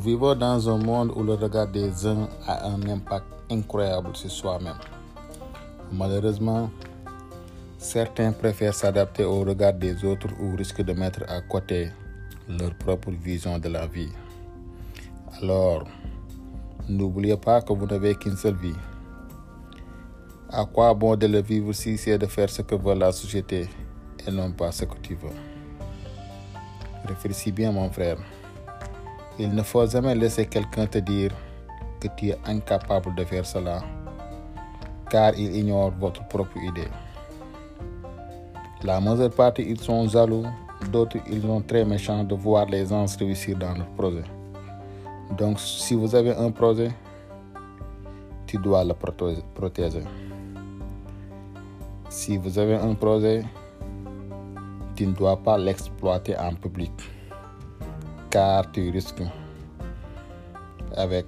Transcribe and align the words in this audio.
vivons 0.00 0.34
dans 0.34 0.68
un 0.68 0.78
monde 0.78 1.12
où 1.16 1.22
le 1.22 1.34
regard 1.34 1.68
des 1.68 2.06
uns 2.06 2.28
a 2.46 2.68
un 2.68 2.82
impact 2.88 3.26
incroyable 3.50 4.14
sur 4.14 4.30
soi-même. 4.30 4.78
Malheureusement, 5.92 6.70
certains 7.78 8.32
préfèrent 8.32 8.74
s'adapter 8.74 9.24
au 9.24 9.40
regard 9.40 9.74
des 9.74 10.04
autres 10.04 10.28
ou 10.40 10.56
risquent 10.56 10.82
de 10.82 10.92
mettre 10.92 11.22
à 11.28 11.40
côté 11.42 11.90
leur 12.48 12.74
propre 12.74 13.10
vision 13.10 13.58
de 13.58 13.68
la 13.68 13.86
vie. 13.86 14.10
Alors, 15.40 15.84
n'oubliez 16.88 17.36
pas 17.36 17.62
que 17.62 17.72
vous 17.72 17.86
n'avez 17.86 18.14
qu'une 18.14 18.36
seule 18.36 18.56
vie. 18.56 18.74
À 20.50 20.64
quoi 20.64 20.92
bon 20.94 21.16
de 21.16 21.26
le 21.26 21.40
vivre 21.40 21.72
si 21.72 21.96
c'est 21.96 22.18
de 22.18 22.26
faire 22.26 22.50
ce 22.50 22.62
que 22.62 22.74
veut 22.74 22.94
la 22.94 23.12
société 23.12 23.68
et 24.26 24.30
non 24.30 24.52
pas 24.52 24.70
ce 24.70 24.84
que 24.84 24.96
tu 25.02 25.14
veux? 25.14 25.30
Réfléchis 27.06 27.52
bien 27.52 27.72
mon 27.72 27.90
frère. 27.90 28.18
Il 29.42 29.52
ne 29.56 29.62
faut 29.62 29.84
jamais 29.88 30.14
laisser 30.14 30.46
quelqu'un 30.46 30.86
te 30.86 30.98
dire 30.98 31.32
que 31.98 32.06
tu 32.16 32.28
es 32.28 32.38
incapable 32.46 33.12
de 33.16 33.24
faire 33.24 33.44
cela, 33.44 33.82
car 35.10 35.36
il 35.36 35.56
ignore 35.56 35.90
votre 35.98 36.24
propre 36.28 36.56
idée. 36.58 36.86
La 38.84 39.00
majeure 39.00 39.30
partie, 39.32 39.62
ils 39.62 39.80
sont 39.80 40.06
jaloux, 40.06 40.44
d'autres, 40.92 41.16
ils 41.28 41.42
sont 41.42 41.60
très 41.60 41.84
méchants 41.84 42.22
de 42.22 42.36
voir 42.36 42.66
les 42.66 42.86
gens 42.86 43.04
réussir 43.18 43.58
dans 43.58 43.74
leur 43.74 43.88
projet. 43.96 44.22
Donc, 45.36 45.58
si 45.58 45.96
vous 45.96 46.14
avez 46.14 46.36
un 46.36 46.52
projet, 46.52 46.92
tu 48.46 48.58
dois 48.58 48.84
le 48.84 48.94
protéger. 48.94 50.04
Si 52.08 52.36
vous 52.36 52.60
avez 52.60 52.76
un 52.76 52.94
projet, 52.94 53.42
tu 54.94 55.04
ne 55.04 55.12
dois 55.12 55.36
pas 55.36 55.58
l'exploiter 55.58 56.38
en 56.38 56.54
public 56.54 56.92
car 58.32 58.72
tu 58.72 58.90
risques 58.90 59.22
avec 60.96 61.26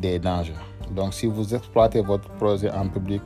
des 0.00 0.18
dangers. 0.18 0.52
Donc 0.90 1.14
si 1.14 1.26
vous 1.26 1.54
exploitez 1.54 2.00
votre 2.00 2.28
projet 2.30 2.70
en 2.70 2.88
public, 2.88 3.22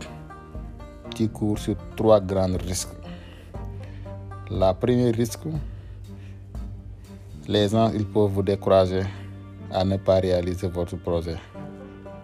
tu 1.14 1.28
cours 1.28 1.58
sur 1.58 1.76
trois 1.96 2.20
grands 2.20 2.56
risques. 2.66 2.94
La 4.50 4.74
première 4.74 5.14
risque, 5.14 5.40
les 7.48 7.68
gens 7.68 7.90
ils 7.92 8.06
peuvent 8.06 8.30
vous 8.30 8.42
décourager 8.42 9.02
à 9.72 9.84
ne 9.84 9.96
pas 9.96 10.20
réaliser 10.20 10.68
votre 10.68 10.96
projet 10.96 11.36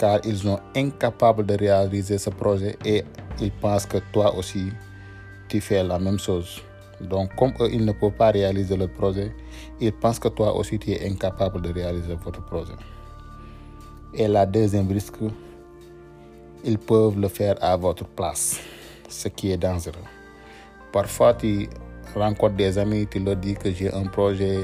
car 0.02 0.18
ils 0.24 0.38
sont 0.38 0.58
incapables 0.74 1.46
de 1.46 1.54
réaliser 1.54 2.18
ce 2.18 2.30
projet 2.30 2.76
et 2.84 3.04
ils 3.40 3.52
pensent 3.52 3.86
que 3.86 3.98
toi 4.12 4.34
aussi 4.36 4.72
tu 5.48 5.60
fais 5.60 5.84
la 5.84 5.98
même 5.98 6.18
chose. 6.18 6.60
Donc, 7.02 7.34
comme 7.36 7.52
eux, 7.60 7.68
ils 7.72 7.84
ne 7.84 7.92
peuvent 7.92 8.12
pas 8.12 8.30
réaliser 8.30 8.76
le 8.76 8.88
projet, 8.88 9.34
ils 9.80 9.92
pensent 9.92 10.18
que 10.18 10.28
toi 10.28 10.54
aussi, 10.54 10.78
tu 10.78 10.92
es 10.92 11.08
incapable 11.08 11.60
de 11.60 11.72
réaliser 11.72 12.14
votre 12.14 12.44
projet. 12.44 12.74
Et 14.14 14.28
la 14.28 14.46
deuxième 14.46 14.90
risque, 14.90 15.16
ils 16.64 16.78
peuvent 16.78 17.18
le 17.18 17.28
faire 17.28 17.56
à 17.60 17.76
votre 17.76 18.04
place, 18.04 18.60
ce 19.08 19.28
qui 19.28 19.50
est 19.50 19.56
dangereux. 19.56 19.94
Parfois, 20.92 21.34
tu 21.34 21.68
rencontres 22.14 22.56
des 22.56 22.78
amis, 22.78 23.06
tu 23.10 23.18
leur 23.18 23.36
dis 23.36 23.54
que 23.54 23.72
j'ai 23.72 23.92
un 23.92 24.04
projet, 24.04 24.60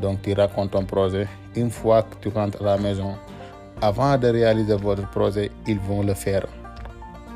donc 0.00 0.22
tu 0.22 0.32
racontes 0.34 0.72
ton 0.72 0.84
projet. 0.84 1.26
Une 1.56 1.70
fois 1.70 2.02
que 2.02 2.16
tu 2.20 2.28
rentres 2.28 2.60
à 2.60 2.64
la 2.64 2.78
maison, 2.78 3.14
avant 3.80 4.18
de 4.18 4.28
réaliser 4.28 4.74
votre 4.74 5.08
projet, 5.10 5.50
ils 5.66 5.78
vont 5.78 6.02
le 6.02 6.14
faire 6.14 6.46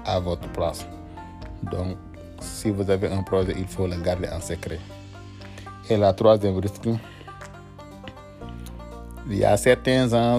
à 0.05 0.19
votre 0.19 0.49
place. 0.53 0.85
Donc, 1.71 1.97
si 2.43 2.71
vous 2.71 2.91
avez 2.91 3.09
un 3.09 3.23
projet, 3.23 3.55
il 3.57 3.67
faut 3.67 3.87
le 3.87 3.97
garder 3.97 4.29
en 4.29 4.41
secret. 4.41 4.81
Et 5.89 5.97
la 5.97 6.13
troisième 6.13 6.59
risque, 6.59 6.89
il 9.29 9.37
y 9.39 9.45
a 9.45 9.57
certains 9.57 10.09
gens, 10.09 10.39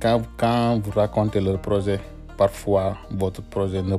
quand, 0.00 0.22
quand 0.36 0.80
vous 0.82 0.90
racontez 0.90 1.40
leur 1.40 1.60
projet, 1.60 2.00
parfois 2.36 2.96
votre 3.10 3.42
projet 3.42 3.82
ne 3.82 3.96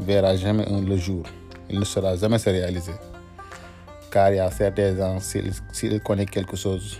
verra 0.00 0.36
jamais 0.36 0.66
le 0.66 0.96
jour. 0.96 1.24
Il 1.70 1.78
ne 1.78 1.84
sera 1.84 2.16
jamais 2.16 2.38
se 2.38 2.50
réaliser. 2.50 2.92
Car 4.10 4.30
il 4.30 4.36
y 4.36 4.40
a 4.40 4.50
certains 4.50 4.94
gens, 4.96 5.18
s'ils 5.20 6.00
connaissent 6.02 6.30
quelque 6.30 6.56
chose, 6.56 6.98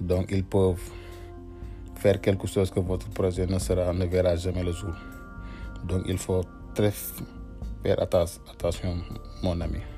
donc 0.00 0.30
ils 0.30 0.44
peuvent 0.44 0.80
faire 1.96 2.20
quelque 2.20 2.46
chose 2.46 2.70
que 2.70 2.80
votre 2.80 3.08
projet 3.10 3.46
ne, 3.46 3.58
sera, 3.58 3.92
ne 3.92 4.06
verra 4.06 4.36
jamais 4.36 4.62
le 4.62 4.72
jour. 4.72 4.94
Donc 5.84 6.02
il 6.06 6.18
faut 6.18 6.42
très 6.74 6.92
faire 7.84 8.00
attention, 8.00 8.96
mon 9.42 9.60
ami. 9.60 9.93